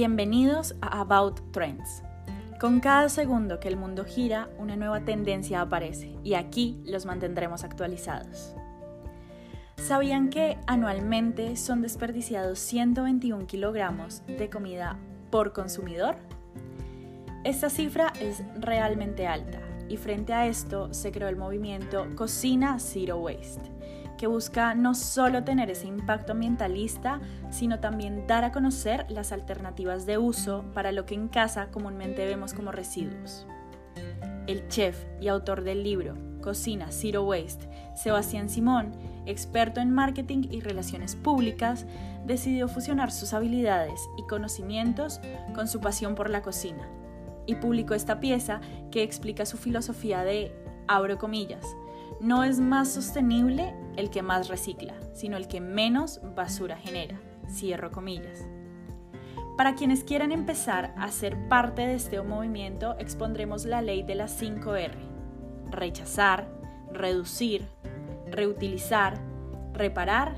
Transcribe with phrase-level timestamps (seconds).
[0.00, 2.02] Bienvenidos a About Trends.
[2.58, 7.64] Con cada segundo que el mundo gira, una nueva tendencia aparece y aquí los mantendremos
[7.64, 8.54] actualizados.
[9.76, 14.98] ¿Sabían que anualmente son desperdiciados 121 kilogramos de comida
[15.30, 16.16] por consumidor?
[17.44, 23.18] Esta cifra es realmente alta y frente a esto se creó el movimiento Cocina Zero
[23.18, 23.70] Waste
[24.20, 30.04] que busca no solo tener ese impacto ambientalista, sino también dar a conocer las alternativas
[30.04, 33.46] de uso para lo que en casa comúnmente vemos como residuos.
[34.46, 38.92] El chef y autor del libro Cocina Zero Waste, Sebastián Simón,
[39.24, 41.86] experto en marketing y relaciones públicas,
[42.26, 45.22] decidió fusionar sus habilidades y conocimientos
[45.54, 46.86] con su pasión por la cocina
[47.46, 50.54] y publicó esta pieza que explica su filosofía de,
[50.88, 51.64] abro comillas,
[52.20, 57.20] no es más sostenible el que más recicla, sino el que menos basura genera.
[57.48, 58.46] Cierro comillas.
[59.56, 64.40] Para quienes quieran empezar a ser parte de este movimiento, expondremos la ley de las
[64.40, 64.92] 5R.
[65.70, 66.48] Rechazar,
[66.92, 67.68] reducir,
[68.30, 69.20] reutilizar,
[69.72, 70.34] reparar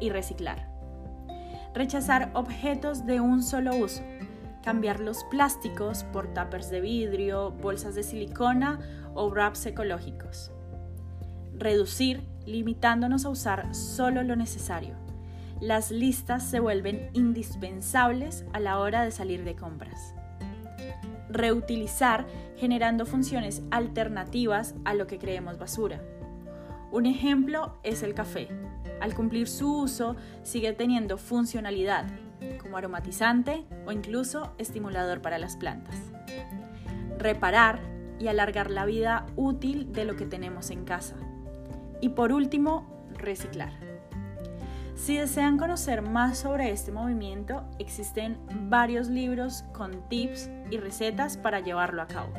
[0.00, 0.68] y reciclar.
[1.74, 4.02] Rechazar objetos de un solo uso.
[4.62, 8.78] Cambiar los plásticos por tuppers de vidrio, bolsas de silicona
[9.14, 10.52] o wraps ecológicos
[11.60, 14.94] reducir, limitándonos a usar solo lo necesario.
[15.60, 20.14] Las listas se vuelven indispensables a la hora de salir de compras.
[21.28, 26.00] Reutilizar generando funciones alternativas a lo que creemos basura.
[26.92, 28.48] Un ejemplo es el café.
[29.00, 32.06] Al cumplir su uso sigue teniendo funcionalidad
[32.60, 35.96] como aromatizante o incluso estimulador para las plantas.
[37.18, 37.80] Reparar
[38.18, 41.16] y alargar la vida útil de lo que tenemos en casa.
[42.00, 43.72] Y por último, reciclar.
[45.00, 51.60] Si desean conocer más sobre este movimiento, existen varios libros con tips y recetas para
[51.60, 52.34] llevarlo a cabo,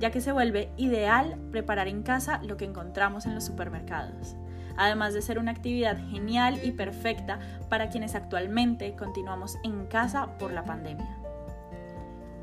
[0.00, 4.36] ya que se vuelve ideal preparar en casa lo que encontramos en los supermercados,
[4.76, 7.38] además de ser una actividad genial y perfecta
[7.70, 11.18] para quienes actualmente continuamos en casa por la pandemia.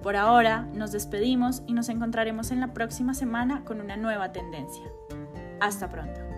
[0.01, 4.85] Por ahora, nos despedimos y nos encontraremos en la próxima semana con una nueva tendencia.
[5.59, 6.30] Hasta pronto.